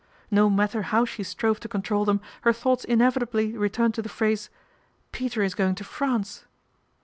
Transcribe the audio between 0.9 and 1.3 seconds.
she